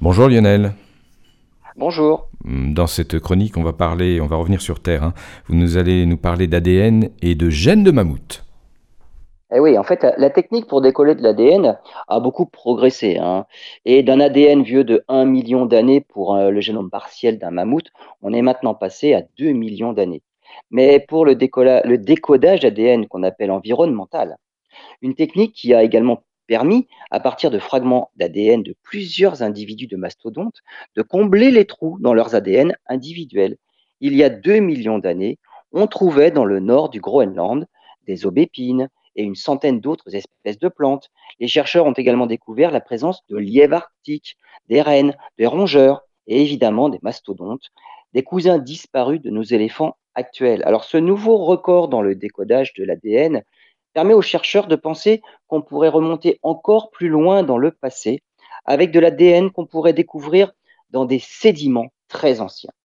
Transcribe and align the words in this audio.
Bonjour 0.00 0.28
Lionel. 0.28 0.72
Bonjour. 1.76 2.28
Dans 2.44 2.86
cette 2.86 3.18
chronique, 3.18 3.56
on 3.56 3.62
va 3.62 3.72
parler, 3.72 4.20
on 4.20 4.26
va 4.26 4.36
revenir 4.36 4.60
sur 4.60 4.80
Terre. 4.80 5.04
hein. 5.04 5.14
Vous 5.46 5.54
nous 5.54 5.76
allez 5.76 6.06
nous 6.06 6.16
parler 6.16 6.46
d'ADN 6.46 7.10
et 7.22 7.34
de 7.34 7.50
gènes 7.50 7.84
de 7.84 7.90
mammouth. 7.90 8.44
Eh 9.52 9.58
oui, 9.58 9.76
en 9.76 9.82
fait, 9.82 10.06
la 10.16 10.30
technique 10.30 10.68
pour 10.68 10.80
décoller 10.80 11.16
de 11.16 11.22
l'ADN 11.22 11.76
a 12.06 12.20
beaucoup 12.20 12.46
progressé. 12.46 13.18
hein. 13.18 13.46
Et 13.84 14.02
d'un 14.02 14.20
ADN 14.20 14.62
vieux 14.62 14.84
de 14.84 15.04
un 15.08 15.24
million 15.24 15.66
d'années 15.66 16.00
pour 16.00 16.34
euh, 16.36 16.50
le 16.50 16.60
génome 16.60 16.88
partiel 16.88 17.38
d'un 17.38 17.50
mammouth, 17.50 17.88
on 18.22 18.32
est 18.32 18.42
maintenant 18.42 18.74
passé 18.74 19.12
à 19.12 19.22
2 19.38 19.50
millions 19.52 19.92
d'années. 19.92 20.22
Mais 20.70 21.00
pour 21.00 21.24
le 21.24 21.34
décodage 21.34 22.60
d'ADN 22.60 23.06
qu'on 23.06 23.22
appelle 23.24 23.50
environnemental, 23.50 24.36
une 25.02 25.14
technique 25.14 25.52
qui 25.52 25.74
a 25.74 25.82
également 25.82 26.22
permis, 26.50 26.88
à 27.12 27.20
partir 27.20 27.52
de 27.52 27.60
fragments 27.60 28.10
d'ADN 28.16 28.64
de 28.64 28.74
plusieurs 28.82 29.44
individus 29.44 29.86
de 29.86 29.96
mastodontes, 29.96 30.62
de 30.96 31.02
combler 31.02 31.52
les 31.52 31.64
trous 31.64 31.96
dans 32.00 32.12
leurs 32.12 32.34
ADN 32.34 32.74
individuels. 32.88 33.56
Il 34.00 34.16
y 34.16 34.24
a 34.24 34.30
2 34.30 34.58
millions 34.58 34.98
d'années, 34.98 35.38
on 35.70 35.86
trouvait 35.86 36.32
dans 36.32 36.44
le 36.44 36.58
nord 36.58 36.88
du 36.88 37.00
Groenland 37.00 37.68
des 38.08 38.26
aubépines 38.26 38.88
et 39.14 39.22
une 39.22 39.36
centaine 39.36 39.78
d'autres 39.78 40.16
espèces 40.16 40.58
de 40.58 40.66
plantes. 40.66 41.12
Les 41.38 41.46
chercheurs 41.46 41.86
ont 41.86 41.92
également 41.92 42.26
découvert 42.26 42.72
la 42.72 42.80
présence 42.80 43.24
de 43.28 43.36
lièvres 43.36 43.76
arctiques, 43.76 44.36
des 44.68 44.82
rennes, 44.82 45.14
des 45.38 45.46
rongeurs 45.46 46.02
et 46.26 46.42
évidemment 46.42 46.88
des 46.88 46.98
mastodontes, 47.02 47.70
des 48.12 48.24
cousins 48.24 48.58
disparus 48.58 49.22
de 49.22 49.30
nos 49.30 49.44
éléphants 49.44 49.96
actuels. 50.16 50.64
Alors 50.64 50.82
ce 50.82 50.96
nouveau 50.96 51.36
record 51.36 51.86
dans 51.86 52.02
le 52.02 52.16
décodage 52.16 52.72
de 52.74 52.82
l'ADN 52.82 53.44
permet 53.92 54.14
aux 54.14 54.22
chercheurs 54.22 54.66
de 54.66 54.76
penser 54.76 55.22
qu'on 55.48 55.62
pourrait 55.62 55.88
remonter 55.88 56.38
encore 56.42 56.90
plus 56.90 57.08
loin 57.08 57.42
dans 57.42 57.58
le 57.58 57.70
passé 57.70 58.22
avec 58.64 58.90
de 58.90 59.00
l'ADN 59.00 59.50
qu'on 59.50 59.66
pourrait 59.66 59.92
découvrir 59.92 60.52
dans 60.90 61.04
des 61.04 61.18
sédiments 61.18 61.92
très 62.08 62.40
anciens. 62.40 62.72